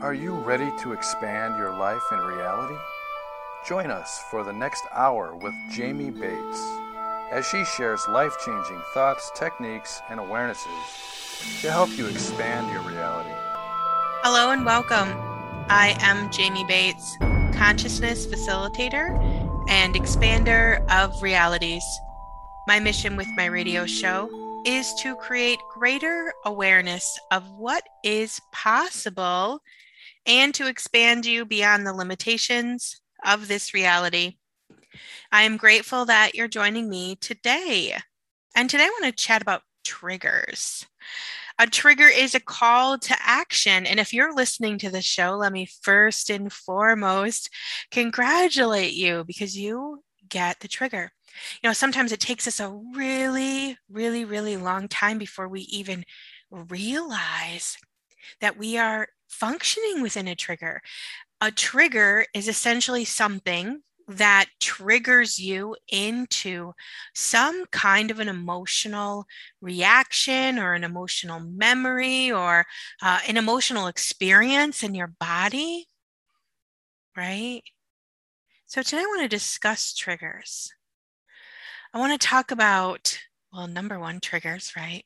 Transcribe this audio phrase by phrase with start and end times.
[0.00, 2.74] Are you ready to expand your life in reality?
[3.64, 6.60] Join us for the next hour with Jamie Bates
[7.30, 13.30] as she shares life changing thoughts, techniques, and awarenesses to help you expand your reality.
[14.24, 15.08] Hello and welcome.
[15.68, 17.16] I am Jamie Bates,
[17.52, 19.16] consciousness facilitator
[19.70, 21.84] and expander of realities.
[22.66, 24.28] My mission with my radio show
[24.64, 29.60] is to create greater awareness of what is possible
[30.26, 34.36] and to expand you beyond the limitations of this reality.
[35.30, 37.96] I am grateful that you're joining me today.
[38.56, 40.86] And today I want to chat about triggers.
[41.58, 43.86] A trigger is a call to action.
[43.86, 47.50] And if you're listening to the show, let me first and foremost
[47.90, 51.12] congratulate you because you get the trigger.
[51.62, 56.04] You know, sometimes it takes us a really, really, really long time before we even
[56.50, 57.76] realize
[58.40, 60.80] that we are functioning within a trigger.
[61.40, 66.72] A trigger is essentially something that triggers you into
[67.14, 69.26] some kind of an emotional
[69.60, 72.66] reaction or an emotional memory or
[73.02, 75.86] uh, an emotional experience in your body,
[77.16, 77.62] right?
[78.66, 80.70] So, today I want to discuss triggers.
[81.94, 83.16] I want to talk about,
[83.52, 85.04] well, number one, triggers, right?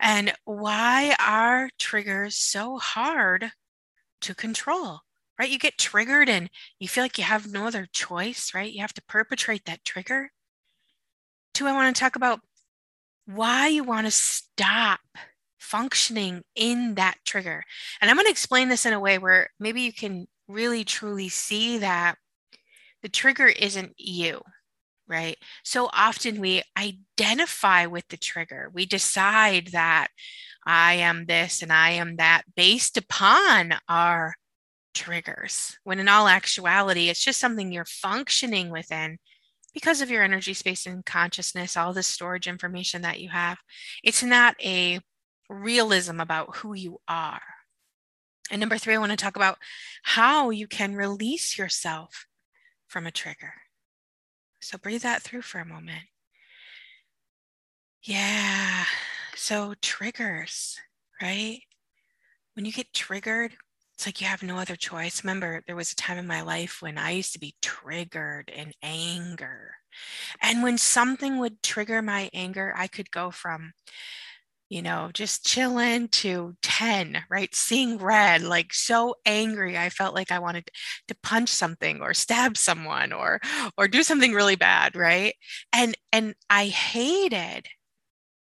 [0.00, 3.50] And why are triggers so hard
[4.22, 5.00] to control?
[5.38, 5.50] Right?
[5.50, 8.72] You get triggered and you feel like you have no other choice, right?
[8.72, 10.30] You have to perpetrate that trigger.
[11.52, 12.40] Two, I want to talk about
[13.26, 15.00] why you want to stop
[15.58, 17.64] functioning in that trigger.
[18.00, 21.28] And I'm going to explain this in a way where maybe you can really truly
[21.28, 22.14] see that
[23.02, 24.40] the trigger isn't you,
[25.08, 25.36] right?
[25.64, 28.70] So often we identify with the trigger.
[28.72, 30.08] We decide that
[30.66, 34.34] I am this and I am that based upon our
[34.94, 39.18] triggers, when in all actuality, it's just something you're functioning within
[39.74, 43.58] because of your energy space and consciousness, all the storage information that you have.
[44.02, 45.00] It's not a
[45.50, 47.42] realism about who you are.
[48.50, 49.58] And number three, I want to talk about
[50.04, 52.26] how you can release yourself
[52.86, 53.54] from a trigger.
[54.64, 56.04] So breathe that through for a moment.
[58.02, 58.84] Yeah.
[59.36, 60.78] So triggers,
[61.20, 61.60] right?
[62.54, 63.56] When you get triggered,
[63.94, 65.22] it's like you have no other choice.
[65.22, 68.72] Remember, there was a time in my life when I used to be triggered in
[68.82, 69.74] anger.
[70.40, 73.74] And when something would trigger my anger, I could go from
[74.74, 77.54] you know, just chilling to 10, right?
[77.54, 79.78] Seeing red, like so angry.
[79.78, 80.68] I felt like I wanted
[81.06, 83.40] to punch something or stab someone or
[83.78, 85.34] or do something really bad, right?
[85.72, 87.68] And and I hated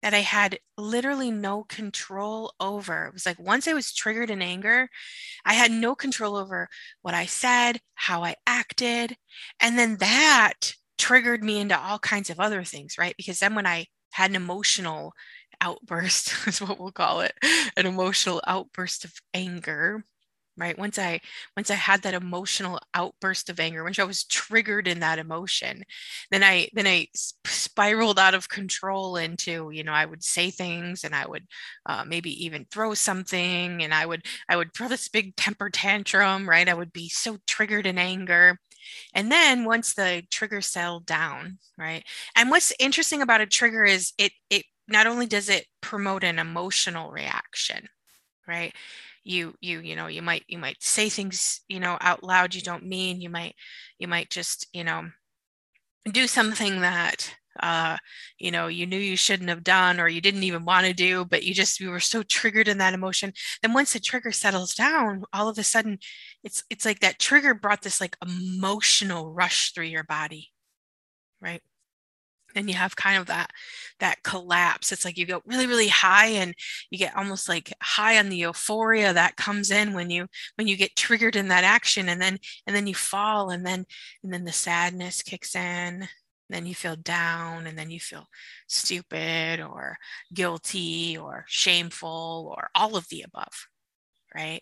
[0.03, 3.07] that I had literally no control over.
[3.07, 4.89] It was like once I was triggered in anger,
[5.45, 6.69] I had no control over
[7.01, 9.15] what I said, how I acted.
[9.59, 13.15] And then that triggered me into all kinds of other things, right?
[13.17, 15.13] Because then when I had an emotional
[15.61, 17.33] outburst is what we'll call it
[17.77, 20.03] an emotional outburst of anger
[20.57, 20.77] right?
[20.77, 21.19] Once i
[21.55, 25.83] once i had that emotional outburst of anger once i was triggered in that emotion
[26.29, 27.07] then i then i
[27.45, 31.47] spiraled out of control into you know i would say things and i would
[31.85, 36.49] uh, maybe even throw something and i would i would throw this big temper tantrum
[36.49, 36.67] right?
[36.67, 38.59] I would be so triggered in anger.
[39.13, 42.03] And then once the trigger settled down right?
[42.35, 46.39] And what's interesting about a trigger is it it not only does it promote an
[46.39, 47.87] emotional reaction
[48.47, 48.73] right?
[49.23, 52.61] You you you know you might you might say things you know out loud you
[52.61, 53.21] don't mean.
[53.21, 53.55] You might
[53.99, 55.09] you might just you know
[56.11, 57.97] do something that uh
[58.39, 61.25] you know you knew you shouldn't have done or you didn't even want to do
[61.25, 63.33] but you just you were so triggered in that emotion.
[63.61, 65.99] Then once the trigger settles down all of a sudden
[66.43, 70.51] it's it's like that trigger brought this like emotional rush through your body
[71.41, 71.61] right
[72.55, 73.51] and you have kind of that
[73.99, 74.91] that collapse.
[74.91, 76.53] It's like you go really really high and
[76.89, 80.77] you get almost like high on the euphoria that comes in when you when you
[80.77, 82.37] get triggered in that action and then
[82.67, 83.85] and then you fall and then
[84.23, 86.07] and then the sadness kicks in.
[86.49, 88.27] Then you feel down and then you feel
[88.67, 89.97] stupid or
[90.33, 93.67] guilty or shameful or all of the above
[94.35, 94.61] right?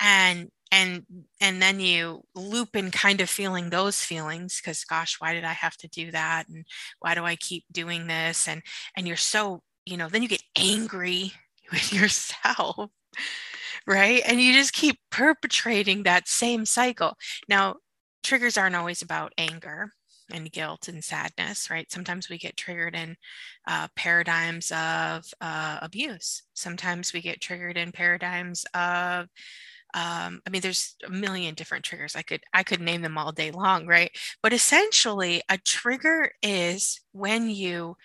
[0.00, 1.04] And and
[1.40, 5.52] and then you loop in kind of feeling those feelings because gosh why did i
[5.52, 6.48] have to do that?
[6.48, 6.66] And
[7.00, 8.48] why do i keep doing this?
[8.48, 8.62] And
[8.96, 11.32] and you're so you know then you get angry
[11.72, 12.90] with yourself
[13.86, 14.22] right?
[14.26, 17.16] And you just keep perpetrating that same cycle.
[17.48, 17.76] Now
[18.22, 19.90] triggers aren't always about anger
[20.32, 21.90] and guilt and sadness right?
[21.92, 23.16] Sometimes we get triggered in
[23.66, 26.42] uh, paradigms of uh, abuse.
[26.54, 29.28] Sometimes we get triggered in paradigms of
[29.94, 32.16] um, i mean there's a million different triggers.
[32.16, 34.10] I could i could name them all day long right?
[34.42, 37.96] But essentially a trigger is when you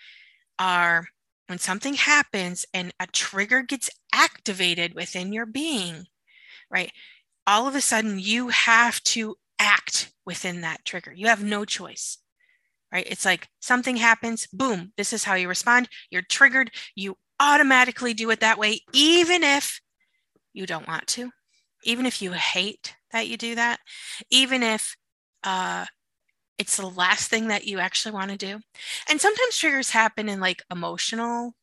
[0.58, 1.08] are
[1.48, 6.06] when something happens and a trigger gets activated within your being
[6.70, 6.92] right?
[7.46, 11.12] All of a sudden you have to act within that trigger.
[11.12, 12.18] You have no choice
[12.92, 13.06] right?
[13.08, 15.88] It's like something happens boom this is how you respond.
[16.10, 16.70] You're triggered.
[16.94, 19.80] You automatically do it that way even if
[20.52, 21.30] you don't want to
[21.84, 23.80] even if you hate that you do that,
[24.30, 24.96] even if
[25.44, 25.86] uh,
[26.58, 28.60] it's the last thing that you actually want to do.
[29.08, 31.54] And sometimes triggers happen in like emotional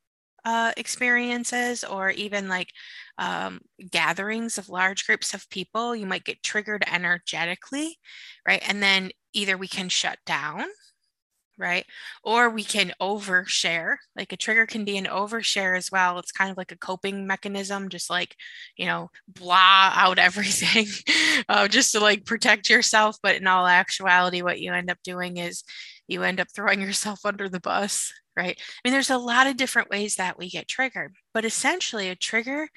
[0.44, 2.70] uh, experiences or even like
[3.18, 3.60] um,
[3.92, 5.96] gatherings of large groups of people.
[5.96, 8.00] You might get triggered energetically,
[8.48, 8.64] right?
[8.68, 10.66] And then either we can shut down
[11.58, 11.86] right?
[12.24, 13.98] Or we can overshare.
[14.16, 16.20] Like a trigger can be an overshare as well.
[16.20, 18.36] It's kind of like a coping mechanism, just like,
[18.76, 20.88] you know, blah out everything
[21.50, 23.18] uh, just to like protect yourself.
[23.22, 25.64] But in all actuality, what you end up doing is
[26.08, 28.58] you end up throwing yourself under the bus, right?
[28.58, 32.16] I mean, there's a lot of different ways that we get triggered, but essentially, a
[32.16, 32.70] trigger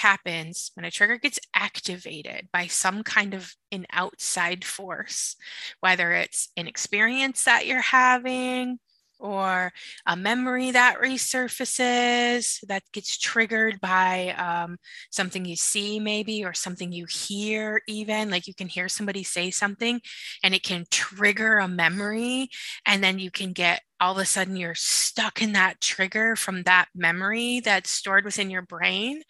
[0.00, 5.36] happens when a trigger gets activated by some kind of an outside force,
[5.80, 8.78] whether it's an experience that you're having,
[9.18, 9.72] or
[10.06, 14.76] a memory that resurfaces that gets triggered by um,
[15.10, 19.50] something you see, maybe, or something you hear, even like you can hear somebody say
[19.50, 20.00] something
[20.42, 22.48] and it can trigger a memory.
[22.86, 26.62] And then you can get all of a sudden you're stuck in that trigger from
[26.64, 29.22] that memory that's stored within your brain.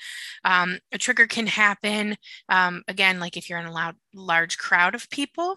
[0.44, 2.16] Um, a trigger can happen,
[2.48, 5.56] um, again, like if you're in a loud, large crowd of people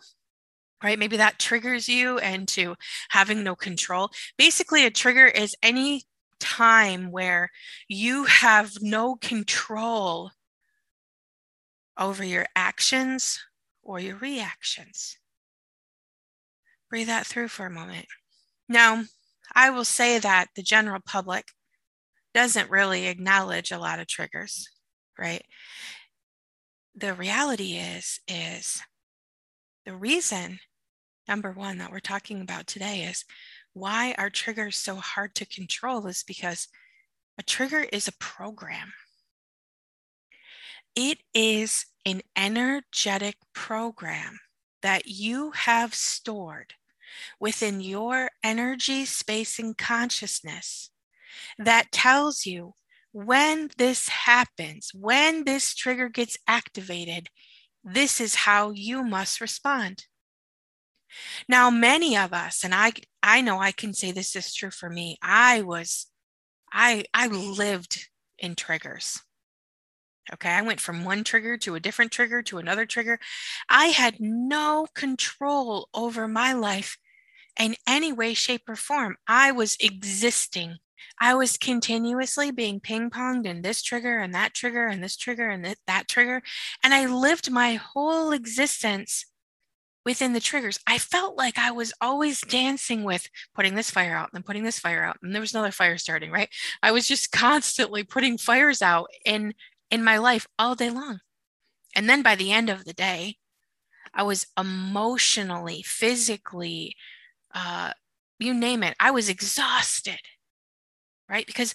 [0.83, 0.99] right?
[0.99, 2.75] Maybe that triggers you into
[3.09, 4.09] having no control.
[4.37, 6.03] Basically, a trigger is any
[6.39, 7.49] time where
[7.87, 10.31] you have no control
[11.97, 13.39] over your actions
[13.83, 15.17] or your reactions.
[16.89, 18.07] Breathe that through for a moment.
[18.67, 19.03] Now,
[19.53, 21.49] I will say that the general public
[22.33, 24.69] doesn't really acknowledge a lot of triggers,
[25.17, 25.43] right?
[26.95, 28.81] The reality is is
[29.85, 30.59] the reason
[31.29, 33.23] number one that we're talking about today is
[33.73, 36.67] why are triggers so hard to control is because
[37.37, 38.91] a trigger is a program.
[40.95, 44.39] It is an energetic program
[44.81, 46.73] that you have stored
[47.39, 50.89] within your energy, space, and consciousness
[51.59, 52.73] that tells you
[53.11, 57.27] when this happens, when this trigger gets activated,
[57.83, 60.05] this is how you must respond.
[61.47, 64.89] Now, many of us, and I I know I can say this is true for
[64.89, 65.17] me.
[65.21, 66.07] I was
[66.71, 68.07] I I lived
[68.37, 69.21] in triggers.
[70.33, 73.19] Okay, I went from one trigger to a different trigger to another trigger.
[73.67, 76.97] I had no control over my life
[77.59, 79.17] in any way, shape, or form.
[79.27, 80.77] I was existing.
[81.19, 85.49] I was continuously being ping ponged in this trigger and that trigger and this trigger
[85.49, 86.41] and that trigger.
[86.83, 89.25] And I lived my whole existence
[90.05, 94.29] within the triggers, I felt like I was always dancing with putting this fire out
[94.33, 95.17] and putting this fire out.
[95.21, 96.49] And there was another fire starting, right?
[96.81, 99.53] I was just constantly putting fires out in
[99.91, 101.19] in my life all day long.
[101.95, 103.37] And then by the end of the day,
[104.13, 106.95] I was emotionally, physically,
[107.53, 107.93] uh,
[108.37, 110.19] you name it, I was exhausted,
[111.27, 111.45] right?
[111.45, 111.73] Because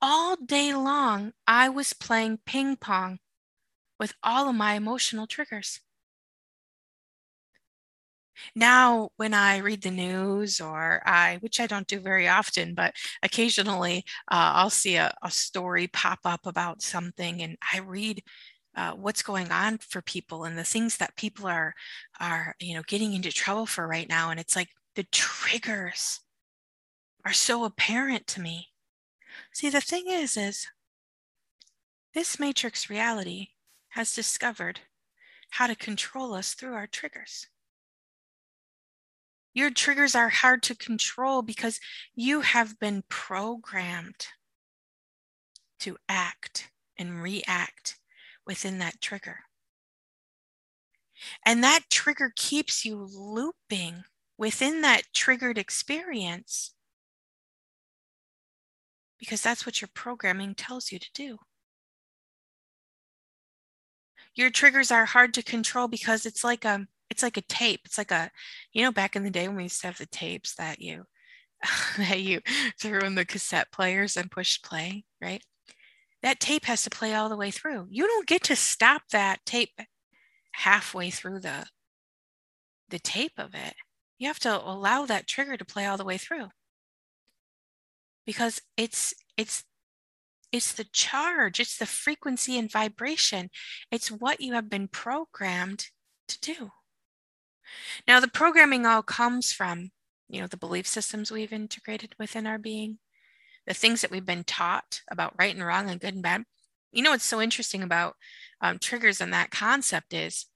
[0.00, 3.18] all day long, I was playing ping pong
[3.98, 5.80] with all of my emotional triggers.
[8.54, 12.94] Now, when I read the news or I, which I don't do very often, but
[13.22, 18.22] occasionally uh, I'll see a, a, story pop up about something and I read
[18.76, 21.74] uh, what's going on for people and the things that people are,
[22.20, 24.30] are, you know, getting into trouble for right now.
[24.30, 26.20] And it's like the triggers
[27.24, 28.68] are so apparent to me.
[29.52, 30.66] See, the thing is, is
[32.14, 33.48] this matrix reality
[33.90, 34.80] has discovered
[35.50, 37.46] how to control us through our triggers.
[39.54, 41.78] Your triggers are hard to control because
[42.14, 44.28] you have been programmed
[45.80, 47.98] to act and react
[48.46, 49.40] within that trigger.
[51.44, 54.04] And that trigger keeps you looping
[54.38, 56.74] within that triggered experience
[59.18, 61.38] because that's what your programming tells you to do.
[64.34, 67.82] Your triggers are hard to control because it's like a it's like a tape.
[67.84, 68.30] It's like a,
[68.72, 71.04] you know, back in the day when we used to have the tapes that you,
[71.98, 72.40] that you
[72.80, 75.42] threw in the cassette players and pushed play, right?
[76.22, 77.88] that tape has to play all the way through.
[77.90, 79.80] You don't get to stop that tape
[80.52, 81.66] halfway through the
[82.88, 83.74] the tape of it.
[84.18, 86.48] You have to allow that trigger to play all the way through.
[88.24, 89.64] Because it's it's
[90.52, 93.50] it's the charge, it's the frequency and vibration.
[93.90, 95.86] It's what you have been programmed
[96.28, 96.70] to do.
[98.06, 99.90] Now the programming all comes from,
[100.28, 102.98] you know, the belief systems we've integrated within our being,
[103.66, 106.44] the things that we've been taught about right and wrong and good and bad.
[106.92, 108.16] You know what's so interesting about
[108.60, 110.46] um, triggers and that concept is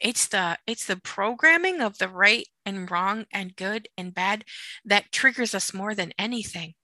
[0.00, 4.44] it's the it's the programming of the right and wrong and good and bad
[4.84, 6.74] that triggers us more than anything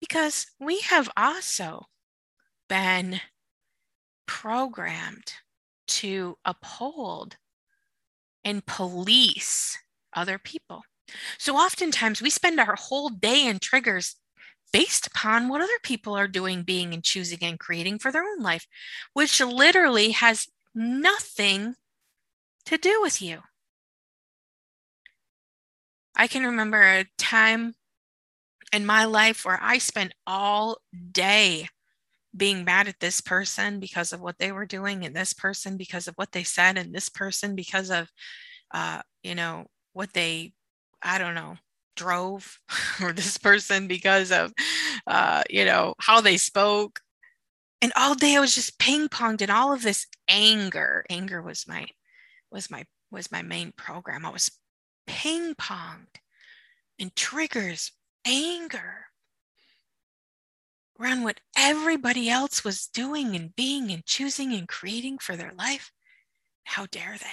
[0.00, 1.86] because we have also
[2.68, 3.20] been
[4.26, 5.34] programmed
[5.86, 7.36] to uphold
[8.44, 9.78] and police
[10.14, 10.82] other people
[11.38, 14.16] so oftentimes we spend our whole day in triggers
[14.72, 18.40] based upon what other people are doing, being, and choosing and creating for their own
[18.40, 18.66] life,
[19.12, 21.74] which literally has nothing
[22.64, 23.40] to do with you.
[26.16, 27.74] I can remember a time
[28.72, 30.78] in my life where I spent all
[31.12, 31.68] day
[32.36, 36.08] being mad at this person because of what they were doing, and this person because
[36.08, 38.08] of what they said, and this person because of,
[38.72, 40.52] uh, you know, what they,
[41.02, 41.56] I don't know,
[41.96, 42.58] drove,
[43.02, 44.52] or this person because of,
[45.06, 47.00] uh, you know, how they spoke.
[47.80, 51.04] And all day I was just ping ponged in all of this anger.
[51.10, 51.86] Anger was my
[52.50, 54.24] was my was my main program.
[54.24, 54.50] I was
[55.06, 56.20] ping ponged
[56.98, 57.92] and triggers,
[58.24, 59.06] anger
[61.02, 65.90] around what everybody else was doing and being and choosing and creating for their life.
[66.64, 67.26] How dare they?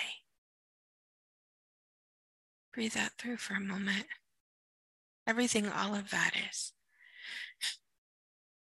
[2.73, 4.05] Breathe that through for a moment.
[5.27, 6.73] Everything all of that is.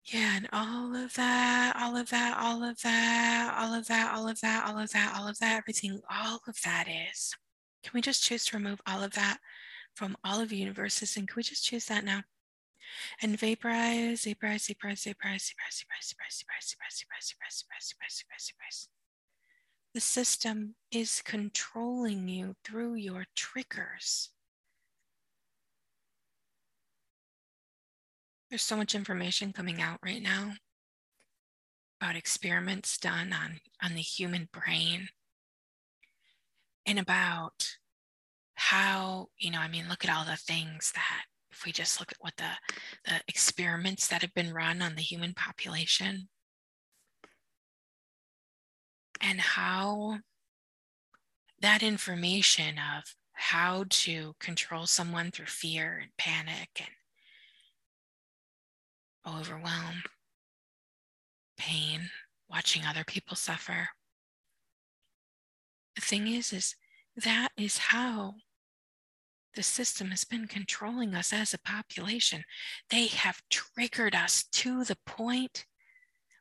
[0.06, 4.28] Yeah, and all of that, all of that, all of that, all of that, all
[4.28, 7.34] of that, all of that, all of that, everything, all of that is.
[7.84, 9.38] Can we just choose to remove all of that
[9.96, 11.18] from all of the universes?
[11.18, 12.22] And can we just choose that now?
[13.22, 18.88] And vaporize, vaporize, vaporize, vaporize, vaporize, vaporize, vaporize, vaporize, vaporize, vaporize, vaporize, vaporize, vaporize, vaporize.
[19.94, 24.30] The system is controlling you through your triggers.
[28.50, 30.54] There's so much information coming out right now
[32.02, 35.08] about experiments done on, on the human brain
[36.86, 37.78] and about
[38.56, 41.24] how, you know, I mean, look at all the things that
[41.56, 42.50] if we just look at what the,
[43.06, 46.28] the experiments that have been run on the human population
[49.22, 50.18] and how
[51.62, 56.90] that information of how to control someone through fear and panic and
[59.36, 60.04] overwhelm,
[61.58, 62.10] pain,
[62.50, 63.88] watching other people suffer.
[65.96, 66.76] The thing is, is
[67.16, 68.36] that is how
[69.56, 72.44] the system has been controlling us as a population.
[72.90, 75.66] They have triggered us to the point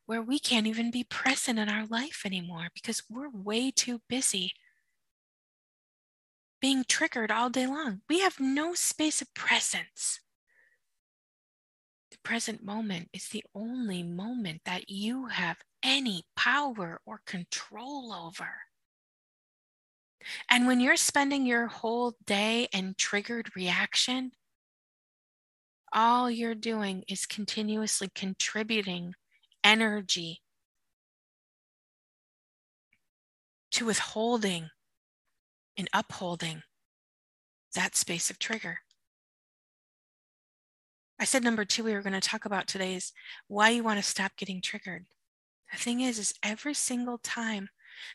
[0.06, 4.52] where we can't even be present in our life anymore because we're way too busy
[6.60, 8.02] being triggered all day long.
[8.08, 10.20] We have no space of presence
[12.10, 18.63] The present moment is the only moment that you have any power or control over.
[20.50, 24.32] And when you're spending your whole day in triggered reaction,
[25.92, 29.14] all you're doing is continuously contributing
[29.62, 30.40] energy
[33.72, 34.70] to withholding
[35.76, 36.62] and upholding
[37.74, 38.78] that space of trigger.
[41.18, 43.12] I said number two, we were going to talk about today is
[43.46, 45.06] why you want to stop getting triggered.
[45.72, 47.68] The thing is, is every single time.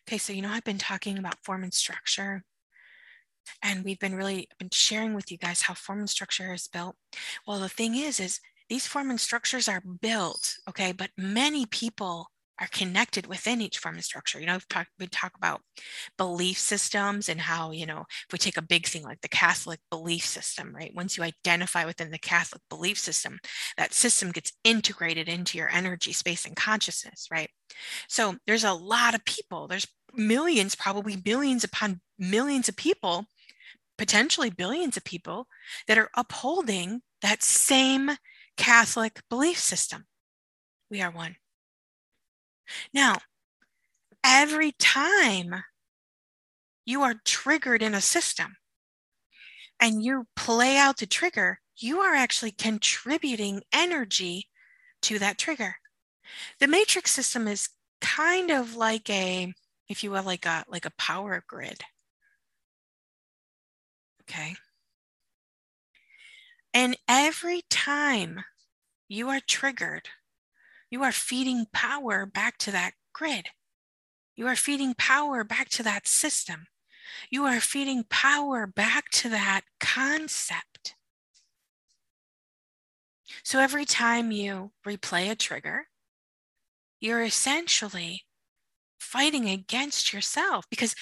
[0.07, 2.43] Okay, so you know, I've been talking about form and structure,
[3.63, 6.95] and we've been really been sharing with you guys how form and structure is built.
[7.48, 12.31] Well, the thing is, is these form and structures are built, okay, but many people
[12.60, 14.39] are connected within each form and structure.
[14.39, 15.62] You know, talk, we talk about
[16.18, 19.80] belief systems and how, you know, if we take a big thing like the Catholic
[19.89, 20.94] belief system, right?
[20.94, 23.39] Once you identify within the Catholic belief system,
[23.78, 27.50] that system gets integrated into your energy, space, and consciousness, right?
[28.08, 33.25] So there's a lot of people, there's millions, probably billions upon millions of people,
[33.98, 35.48] potentially billions of people
[35.88, 38.12] that are upholding that same
[38.58, 40.06] Catholic belief system.
[40.89, 41.36] We are one.
[42.94, 43.18] Now,
[44.24, 45.64] every time
[46.86, 48.58] you are triggered in a system
[49.80, 54.48] and you play out the trigger, you are actually contributing energy
[55.04, 55.76] to that trigger.
[56.60, 57.70] The matrix system is
[58.02, 59.54] kind of like a,
[59.88, 61.82] if you will, like a like a power grid.
[64.22, 64.56] Okay.
[66.74, 68.44] And every time
[69.08, 70.10] you are triggered,
[70.89, 73.48] you are feeding power back to that grid.
[74.36, 76.67] You are feeding power back to that system.
[77.29, 80.96] You are feeding power back to that concept.
[83.43, 85.88] So every time you replay a trigger,
[87.00, 88.24] you're essentially
[89.00, 90.96] fighting against yourself because,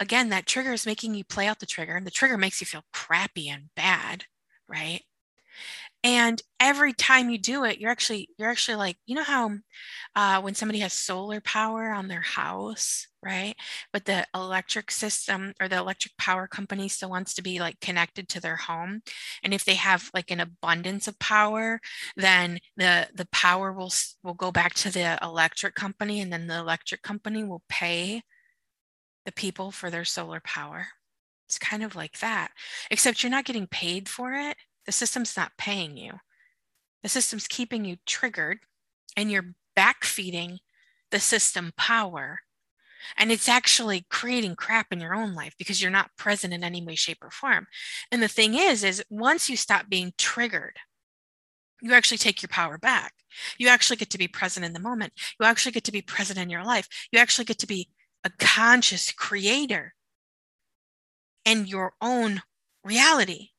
[0.00, 2.66] again, that trigger is making you play out the trigger, and the trigger makes you
[2.66, 4.24] feel crappy and bad,
[4.68, 5.02] right?
[6.04, 9.50] And every time you do it you're actually you're actually like you know how
[10.14, 13.56] uh, when somebody has solar power on their house right?
[13.92, 18.28] But the electric system or the electric power company still wants to be like connected
[18.30, 19.00] to their home.
[19.42, 21.80] And if they have like an abundance of power
[22.16, 23.92] then the the power will
[24.22, 28.22] will go back to the electric company and then the electric company will pay
[29.24, 30.86] the people for their solar power.
[31.48, 32.50] It's kind of like that
[32.90, 36.12] except you're not getting paid for it the system's not paying you.
[37.02, 38.60] The system's keeping you triggered
[39.16, 40.58] and you're backfeeding
[41.10, 42.40] the system power.
[43.16, 46.82] And it's actually creating crap in your own life because you're not present in any
[46.82, 47.66] way, shape, or form.
[48.10, 50.78] And the thing is, is once you stop being triggered,
[51.82, 53.12] you actually take your power back.
[53.58, 55.12] You actually get to be present in the moment.
[55.38, 56.88] You actually get to be present in your life.
[57.12, 57.90] You actually get to be
[58.24, 59.94] a conscious creator
[61.44, 62.42] in your own
[62.82, 63.50] reality.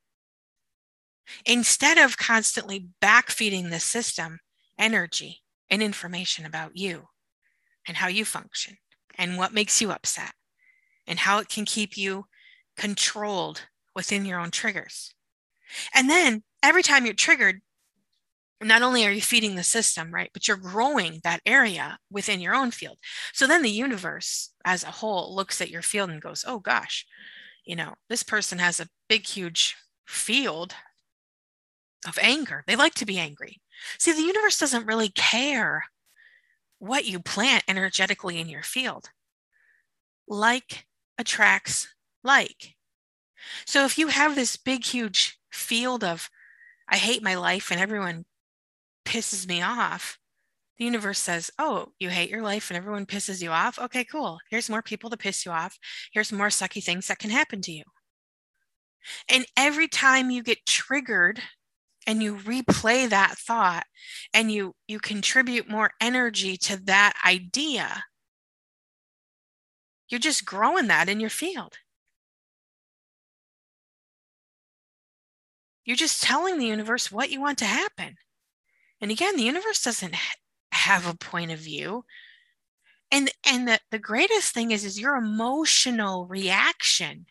[1.46, 4.40] Instead of constantly backfeeding the system
[4.78, 7.08] energy and information about you
[7.88, 8.78] and how you function
[9.18, 10.34] and what makes you upset
[11.08, 12.26] and how it can keep you
[12.78, 15.14] controlled within your own triggers.
[15.94, 17.62] And then every time you're triggered,
[18.62, 22.56] not only are you feeding the system, right, but you're growing that area within your
[22.56, 22.98] own field.
[23.34, 27.06] So then the universe as a whole looks at your field and goes, oh gosh,
[27.66, 30.74] you know, this person has a big, huge field
[32.08, 32.64] of anger.
[32.68, 33.62] They like to be angry.
[34.00, 35.86] See, the universe doesn't really care
[36.80, 39.10] what you plant energetically in your field.
[40.28, 40.86] Like
[41.18, 41.88] attracts
[42.24, 42.76] like.
[43.66, 46.30] So if you have this big, huge field of,
[46.88, 48.26] I hate my life and everyone
[49.06, 50.20] pisses me off,
[50.78, 53.80] the universe says, Oh, you hate your life and everyone pisses you off?
[53.80, 54.40] Okay, cool.
[54.50, 55.78] Here's more people to piss you off.
[56.12, 57.84] Here's more sucky things that can happen to you.
[59.30, 61.40] And every time you get triggered
[62.08, 63.86] and you replay that thought
[64.34, 68.04] and you you contribute more energy to that idea
[70.10, 71.78] you're just growing that in your field.
[75.84, 78.16] You're just telling the universe what you want to happen.
[79.02, 80.16] And again the universe doesn't
[80.72, 82.06] have a point of view.
[83.12, 87.28] And and the, the greatest thing is is your emotional reaction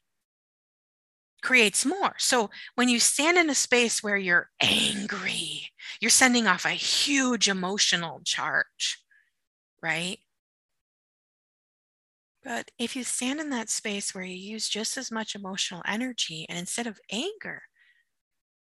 [1.44, 2.14] creates more.
[2.18, 5.68] So when you stand in a space where you're angry,
[6.00, 8.98] you're sending off a huge emotional charge,
[9.82, 10.18] right?
[12.42, 16.46] But if you stand in that space where you use just as much emotional energy
[16.48, 17.62] and instead of anger,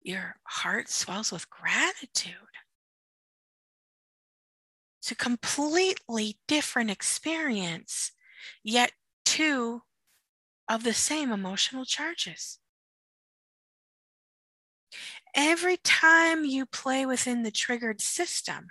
[0.03, 2.35] your heart swells with gratitude.
[5.01, 8.12] It's a completely different experience,
[8.62, 8.93] yet
[9.25, 9.83] two
[10.69, 12.59] of the same emotional charges.
[15.38, 18.68] Every time you play within the triggered system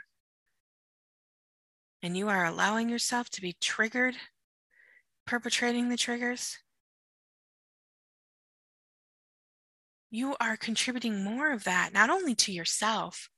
[2.02, 4.16] and you are allowing yourself to be triggered,
[5.28, 6.58] perpetrating the triggers,
[10.10, 13.30] you are contributing more of that, not only to yourself,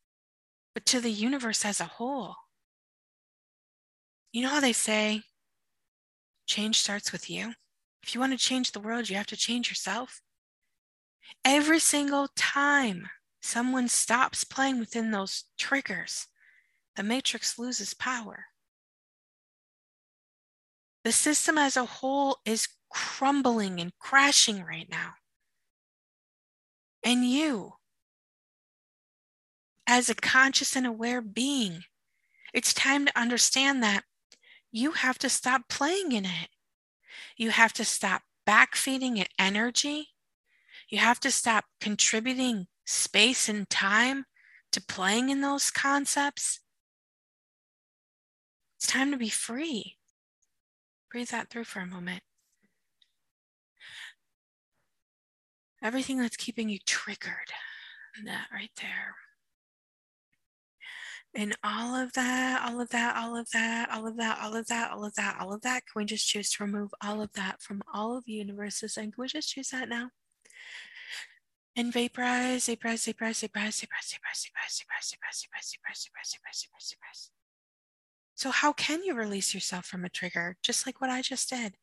[0.74, 2.36] but to the universe as a whole.
[4.32, 5.24] You know how they say
[6.46, 7.56] change starts with you?
[8.04, 10.22] If you want to change the world, you have to change yourself.
[11.44, 13.10] Every single time
[13.41, 16.28] someone stops playing within those triggers,
[16.95, 18.45] the matrix loses power.
[21.04, 25.13] The system as a whole is crumbling and crashing right now.
[27.04, 27.73] And you,
[29.86, 31.84] as a conscious and aware being,
[32.54, 34.04] it's time to understand that
[34.71, 36.50] you have to stop playing in it.
[37.38, 40.10] You have to stop backfeeding it energy
[40.89, 44.23] you have to stop contributing space and time
[44.71, 46.62] to playing in those concepts.
[48.78, 49.97] It's time to be free.
[51.12, 52.21] Breathe that through for a moment.
[55.84, 57.52] Everything that's keeping you triggered,
[58.26, 59.15] that right there.
[61.36, 64.67] And all of that, all of that, all of that, all of that, all of
[64.67, 65.84] that, all of that, all of that.
[65.86, 68.97] Can we just choose to remove all of that from all of the universes?
[68.97, 70.10] And can we just choose that now?
[71.78, 77.32] And vaporize, vaporize, vaporize, vaporize, vaporize, vaporize, vaporize, vaporize, vaporize, vaporize, vaporize, vaporize, vaporize, vaporize.
[78.34, 81.76] So how can you release yourself from a trigger, just like what I just did?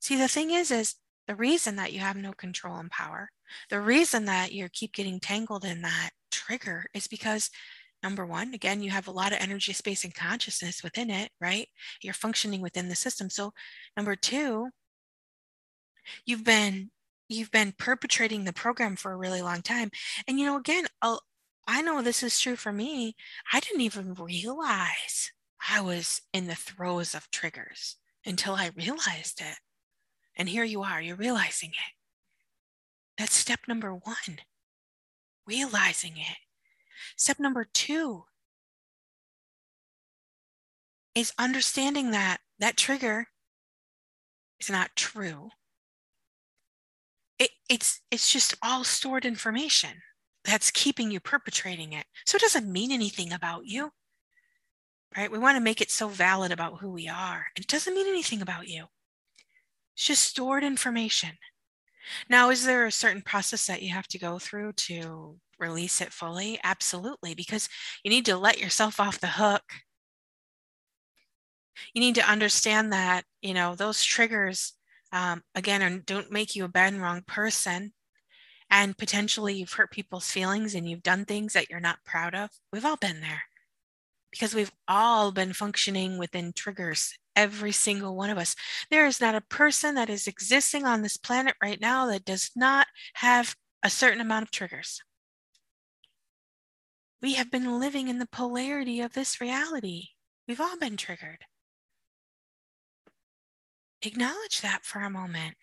[0.00, 3.30] See, the thing is, is the reason that you have no control and power,
[3.70, 7.50] the reason that you keep getting tangled in that trigger is because
[8.02, 11.68] number one, again, you have a lot of energy, space, and consciousness within it, right?
[12.02, 13.30] You're functioning within the system.
[13.30, 13.52] So
[13.96, 14.68] number two,
[16.26, 16.90] you've been
[17.28, 19.90] you've been perpetrating the program for a really long time.
[20.26, 21.22] And, you know, again, I'll,
[21.66, 23.16] I know this is true for me.
[23.52, 25.32] I didn't even realize
[25.68, 29.56] I was in the throes of triggers until I realized it.
[30.36, 31.92] And here you are, you're realizing it.
[33.18, 34.40] That's step number one,
[35.46, 36.36] realizing it.
[37.16, 38.24] Step number two
[41.14, 43.28] is understanding that that trigger
[44.60, 45.50] is not true
[47.38, 49.90] it, it's it's just all stored information
[50.44, 52.06] that's keeping you perpetrating it.
[52.24, 53.90] So it doesn't mean anything about you.
[55.16, 55.30] Right?
[55.30, 57.46] We want to make it so valid about who we are.
[57.56, 58.84] It doesn't mean anything about you.
[59.94, 61.30] It's just stored information.
[62.28, 66.12] Now, is there a certain process that you have to go through to release it
[66.12, 66.60] fully?
[66.62, 67.68] Absolutely, because
[68.04, 69.64] you need to let yourself off the hook.
[71.94, 74.75] You need to understand that, you know, those triggers
[75.16, 77.94] um, again, and don't make you a bad and wrong person.
[78.68, 82.50] And potentially you've hurt people's feelings and you've done things that you're not proud of.
[82.70, 83.44] We've all been there
[84.30, 88.54] because we've all been functioning within triggers, every single one of us.
[88.90, 92.50] There is not a person that is existing on this planet right now that does
[92.54, 95.00] not have a certain amount of triggers.
[97.22, 100.08] We have been living in the polarity of this reality.
[100.46, 101.44] We've all been triggered.
[104.06, 105.56] Acknowledge that for a moment.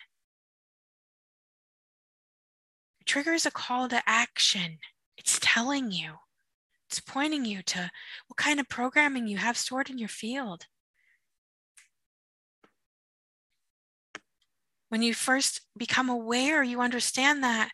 [3.06, 4.80] Trigger is a call to action.
[5.18, 6.16] It's telling you,
[6.90, 7.90] it's pointing you to
[8.28, 10.66] what kind of programming you have stored in your field.
[14.90, 17.72] When you first become aware, you understand that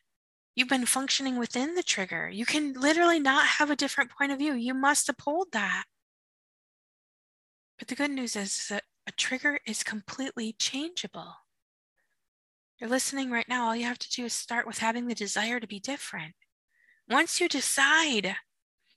[0.55, 2.29] you've been functioning within the trigger.
[2.29, 4.53] You can literally not have a different point of view.
[4.53, 5.85] You must uphold that.
[7.79, 11.33] But the good news is that a trigger is completely changeable.
[12.79, 15.59] You're listening right now, all you have to do is start with having the desire
[15.59, 16.35] to be different.
[17.09, 18.35] Once you decide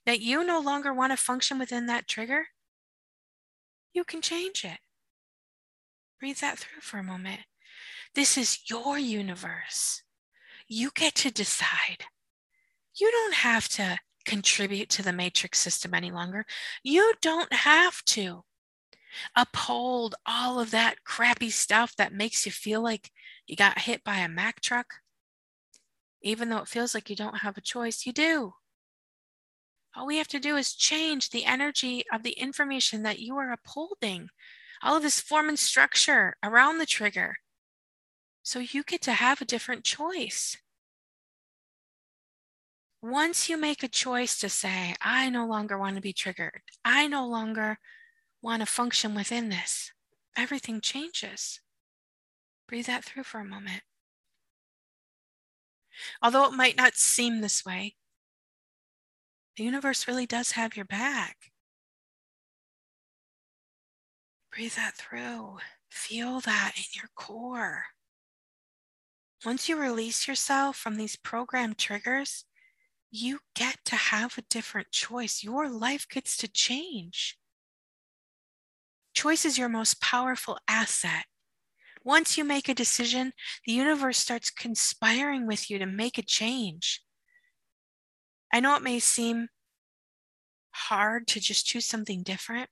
[0.05, 2.45] that you no longer want to function within that trigger,
[3.91, 4.77] you can change it.
[6.19, 7.41] Breathe that through for a moment.
[8.13, 10.03] This is your universe.
[10.67, 12.05] You get to decide.
[12.95, 16.45] You don't have to contribute to the matrix system any longer.
[16.83, 18.43] You don't have to
[19.35, 23.11] uphold all of that crappy stuff that makes you feel like
[23.47, 24.95] you got hit by a Mack truck.
[26.21, 28.53] Even though it feels like you don't have a choice, you do.
[29.95, 33.51] All we have to do is change the energy of the information that you are
[33.51, 34.29] upholding,
[34.81, 37.35] all of this form and structure around the trigger.
[38.41, 40.57] So you get to have a different choice.
[43.01, 47.07] Once you make a choice to say, I no longer want to be triggered, I
[47.07, 47.77] no longer
[48.43, 49.91] want to function within this,
[50.37, 51.61] everything changes.
[52.67, 53.81] Breathe that through for a moment.
[56.21, 57.95] Although it might not seem this way,
[59.55, 61.51] the universe really does have your back.
[64.53, 65.57] Breathe that through.
[65.89, 67.85] Feel that in your core.
[69.45, 72.45] Once you release yourself from these program triggers,
[73.11, 75.43] you get to have a different choice.
[75.43, 77.37] Your life gets to change.
[79.13, 81.25] Choice is your most powerful asset.
[82.03, 83.31] Once you make a decision,
[83.65, 87.01] the universe starts conspiring with you to make a change.
[88.51, 89.49] I know it may seem
[90.71, 92.69] hard to just choose something different,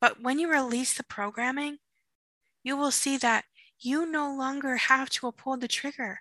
[0.00, 1.78] but when you release the programming,
[2.64, 3.44] you will see that
[3.78, 6.20] you no longer have to uphold the trigger.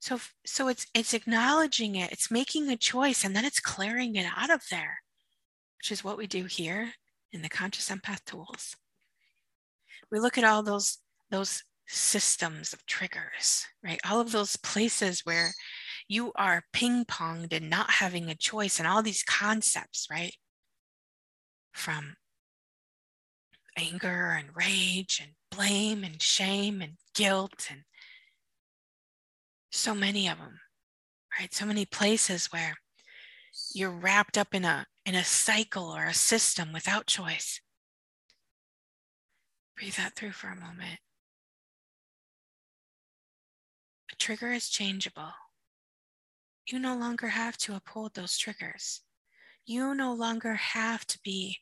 [0.00, 4.26] So, so it's it's acknowledging it, it's making a choice, and then it's clearing it
[4.36, 5.00] out of there,
[5.78, 6.92] which is what we do here
[7.32, 8.76] in the conscious empath tools.
[10.10, 10.98] We look at all those,
[11.30, 14.00] those systems of triggers, right?
[14.08, 15.52] All of those places where
[16.08, 20.34] you are ping ponged and not having a choice, and all these concepts, right?
[21.72, 22.16] From
[23.76, 27.82] anger and rage and blame and shame and guilt and
[29.70, 30.58] so many of them,
[31.38, 31.52] right?
[31.52, 32.74] So many places where
[33.74, 37.62] you're wrapped up in a in a cycle or a system without choice.
[39.74, 41.00] Breathe that through for a moment.
[44.12, 45.32] A trigger is changeable.
[46.66, 49.00] You no longer have to uphold those triggers.
[49.64, 51.56] You no longer have to be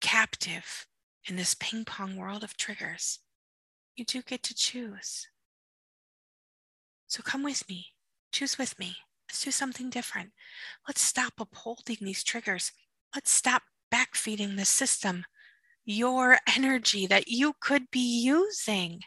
[0.00, 0.86] captive
[1.28, 3.18] in this ping pong world of triggers.
[3.94, 5.28] You do get to choose.
[7.08, 7.88] So come with me,
[8.32, 8.96] choose with me.
[9.28, 10.32] Let's do something different.
[10.86, 12.72] Let's stop upholding these triggers.
[13.14, 15.24] Let's stop backfeeding the system
[15.84, 19.00] your energy that you could be using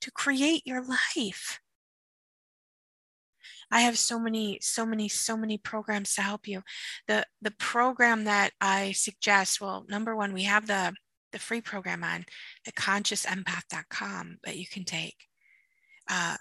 [0.00, 1.60] to create your life.
[3.70, 6.62] I have so many, so many, so many programs to help you.
[7.08, 10.92] The the program that I suggest, well, number one, we have the
[11.32, 12.26] the free program on
[12.66, 15.16] the consciousempath.com that you can take.
[16.10, 16.36] Uh,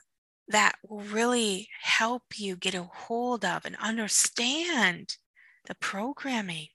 [0.52, 5.18] that will really help you get a hold of and understand
[5.66, 6.68] the programming.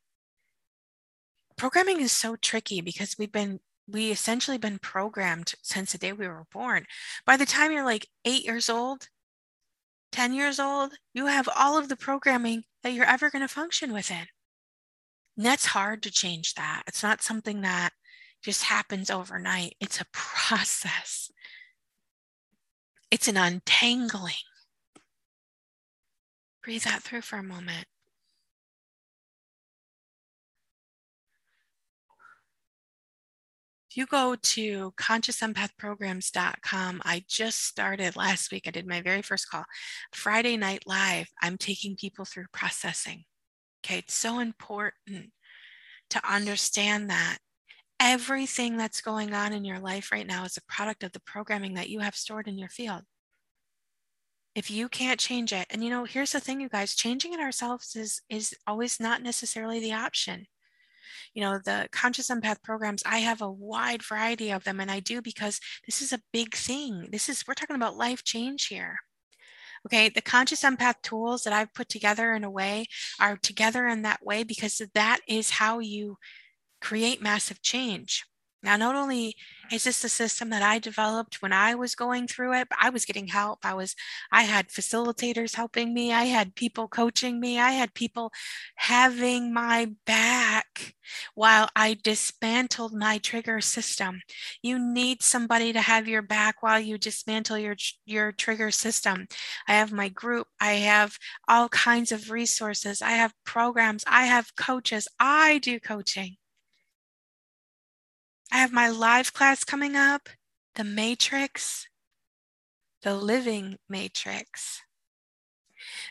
[1.56, 6.26] Programming is so tricky because we've been we essentially been programmed since the day we
[6.26, 6.86] were born.
[7.24, 9.08] By the time you're like 8 years old,
[10.10, 13.92] 10 years old, you have all of the programming that you're ever going to function
[13.92, 14.26] within.
[15.36, 16.82] And that's hard to change that.
[16.86, 17.90] It's not something that
[18.42, 19.74] just happens overnight.
[19.80, 21.30] It's a process.
[23.16, 24.34] It's an untangling.
[26.62, 27.86] Breathe that through for a moment.
[33.88, 38.64] If you go to consciousempathprograms.com, I just started last week.
[38.66, 39.64] I did my very first call.
[40.12, 43.24] Friday night live, I'm taking people through processing.
[43.82, 45.32] Okay, it's so important
[46.10, 47.38] to understand that
[48.00, 51.74] everything that's going on in your life right now is a product of the programming
[51.74, 53.02] that you have stored in your field.
[54.54, 57.40] If you can't change it, and you know, here's the thing, you guys, changing it
[57.40, 60.46] ourselves is is always not necessarily the option.
[61.34, 65.00] You know, the conscious empath programs, I have a wide variety of them, and I
[65.00, 67.08] do because this is a big thing.
[67.12, 68.96] This is we're talking about life change here.
[69.86, 72.86] Okay, the conscious empath tools that I've put together in a way
[73.20, 76.16] are together in that way because that is how you
[76.80, 78.24] create massive change.
[78.62, 79.36] Now, not only
[79.70, 82.90] is this a system that I developed when I was going through it, but I
[82.90, 83.60] was getting help.
[83.64, 83.94] I was,
[84.32, 86.12] I had facilitators helping me.
[86.12, 87.60] I had people coaching me.
[87.60, 88.32] I had people
[88.74, 90.94] having my back
[91.34, 94.22] while I dismantled my trigger system.
[94.62, 99.28] You need somebody to have your back while you dismantle your, your trigger system.
[99.68, 100.48] I have my group.
[100.60, 103.00] I have all kinds of resources.
[103.00, 104.02] I have programs.
[104.08, 105.06] I have coaches.
[105.20, 106.36] I do coaching.
[108.56, 110.30] I have my live class coming up,
[110.76, 111.88] The Matrix,
[113.02, 114.80] The Living Matrix.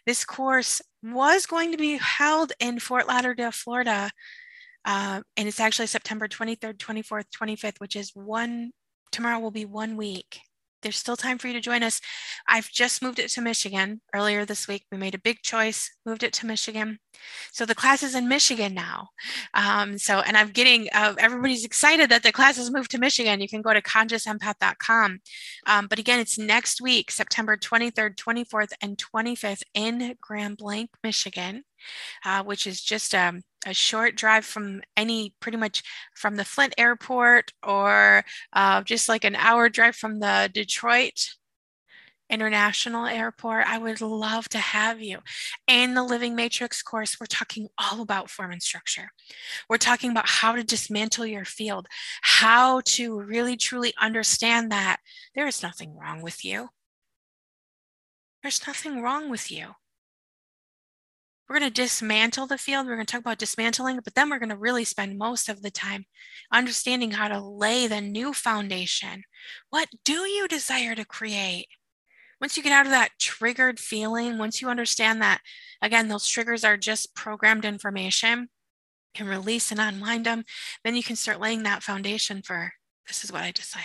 [0.05, 4.11] This course was going to be held in Fort Lauderdale, Florida,
[4.85, 8.73] uh, and it's actually September 23rd, 24th, 25th, which is one,
[9.11, 10.39] tomorrow will be one week
[10.85, 11.99] there's still time for you to join us.
[12.47, 14.85] I've just moved it to Michigan earlier this week.
[14.91, 16.99] We made a big choice, moved it to Michigan.
[17.51, 19.09] So the class is in Michigan now.
[19.55, 23.41] Um, so, and I'm getting, uh, everybody's excited that the class has moved to Michigan.
[23.41, 25.19] You can go to consciousempath.com.
[25.65, 31.63] Um, but again, it's next week, September 23rd, 24th, and 25th in Grand Blanc, Michigan
[32.23, 35.83] uh, which is just um, a short drive from any, pretty much
[36.15, 38.23] from the Flint airport or
[38.53, 41.29] uh, just like an hour drive from the Detroit
[42.29, 43.67] International Airport.
[43.67, 45.19] I would love to have you.
[45.67, 49.09] In the Living Matrix course, we're talking all about form and structure.
[49.69, 51.87] We're talking about how to dismantle your field,
[52.21, 54.97] how to really truly understand that
[55.35, 56.69] there is nothing wrong with you.
[58.41, 59.75] There's nothing wrong with you.
[61.47, 62.87] We're going to dismantle the field.
[62.87, 65.61] We're going to talk about dismantling, but then we're going to really spend most of
[65.61, 66.05] the time
[66.51, 69.23] understanding how to lay the new foundation.
[69.69, 71.67] What do you desire to create?
[72.41, 75.41] Once you get out of that triggered feeling, once you understand that,
[75.81, 78.49] again, those triggers are just programmed information,
[79.13, 80.43] can release and unwind them,
[80.83, 82.73] then you can start laying that foundation for
[83.07, 83.83] this is what I desire.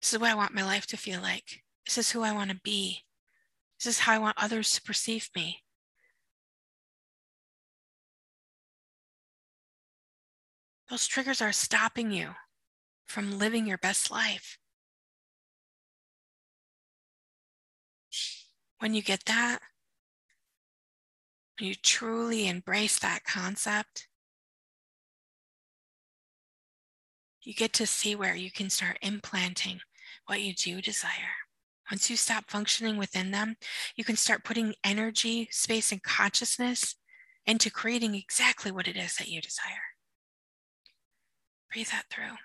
[0.00, 1.62] This is what I want my life to feel like.
[1.86, 3.02] This is who I want to be.
[3.82, 5.64] This is how I want others to perceive me.
[10.88, 12.30] Those triggers are stopping you
[13.06, 14.56] from living your best life.
[18.78, 19.58] When you get that,
[21.58, 24.06] when you truly embrace that concept,
[27.42, 29.80] you get to see where you can start implanting
[30.26, 31.41] what you do desire
[31.92, 33.54] once you stop functioning within them,
[33.96, 36.96] you can start putting energy, space, and consciousness
[37.44, 39.92] into creating exactly what it is that you desire.
[41.70, 42.38] Breathe that through.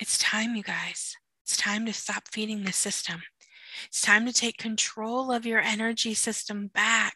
[0.00, 1.14] It's time, you guys.
[1.44, 3.22] It's time to stop feeding the system.
[3.86, 7.14] It's time to take control of your energy system back.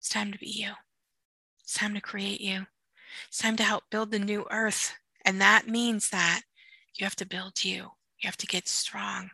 [0.00, 0.70] It's time to be you.
[1.64, 2.64] It's time to create you.
[3.28, 4.94] It's time to help build the new earth.
[5.22, 6.40] And that means that
[6.94, 7.90] you have to build you.
[8.22, 9.28] You have to get strong.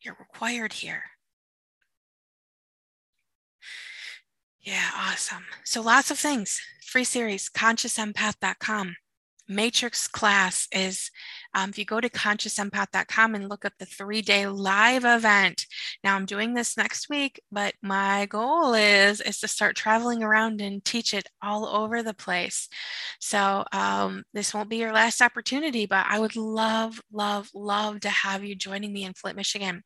[0.00, 1.02] You're required here.
[4.60, 5.44] Yeah, awesome.
[5.64, 6.60] So lots of things.
[6.84, 8.96] Free series, consciousempath.com.
[9.48, 11.10] Matrix class is
[11.56, 15.64] um, if you go to consciousempath.com and look up the three day live event.
[16.04, 20.60] Now I'm doing this next week, but my goal is is to start traveling around
[20.60, 22.68] and teach it all over the place.
[23.20, 28.10] So um, this won't be your last opportunity, but I would love, love, love to
[28.10, 29.82] have you joining me in Flint, Michigan.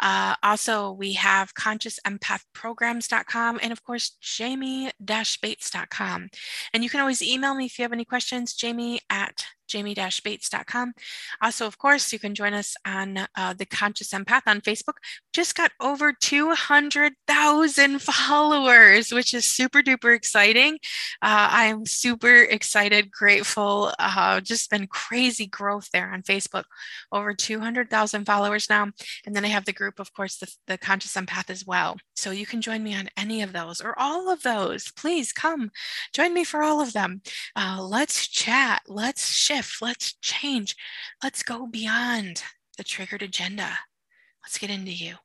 [0.00, 6.28] Uh, also, we have consciousempathprograms.com and of course jamie-bates.com.
[6.72, 10.92] And you can always email me if you have any questions, jamie at jamie-bates.com.
[11.42, 14.94] Also, of course, you can join us on uh, the Conscious Empath on Facebook.
[15.32, 20.74] Just got over 200,000 followers, which is super duper exciting.
[21.22, 23.92] Uh, I am super excited, grateful.
[23.98, 26.64] Uh, just been crazy growth there on Facebook.
[27.12, 28.90] Over 200,000 followers now.
[29.24, 31.96] And then I have the group, of course, the, the Conscious Empath as well.
[32.16, 34.90] So you can join me on any of those or all of those.
[34.92, 35.70] Please come
[36.12, 37.22] join me for all of them.
[37.56, 38.82] Uh, let's chat.
[38.86, 39.82] Let's shift shift.
[39.82, 40.76] Let's change.
[41.22, 42.42] Let's go beyond
[42.76, 43.70] the triggered agenda.
[44.42, 45.16] Let's get into you.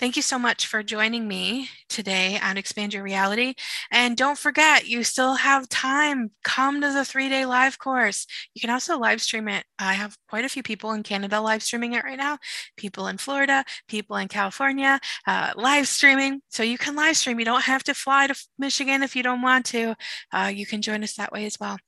[0.00, 3.54] Thank you so much for joining me today on Expand Your Reality.
[3.92, 6.32] And don't forget, you still have time.
[6.42, 8.26] Come to the three day live course.
[8.54, 9.64] You can also live stream it.
[9.78, 12.38] I have quite a few people in Canada live streaming it right now,
[12.76, 14.98] people in Florida, people in California,
[15.28, 16.40] uh, live streaming.
[16.48, 17.38] So you can live stream.
[17.38, 19.94] You don't have to fly to Michigan if you don't want to.
[20.32, 21.78] Uh, you can join us that way as well.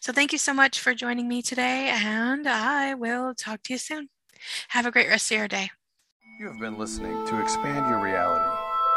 [0.00, 3.78] So thank you so much for joining me today, and I will talk to you
[3.78, 4.08] soon.
[4.68, 5.70] Have a great rest of your day.
[6.40, 8.50] You have been listening to Expand Your Reality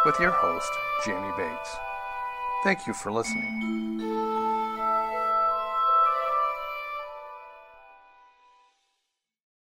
[0.06, 0.72] with your host,
[1.06, 1.76] Jamie Bates.
[2.63, 3.82] Thank you for listening.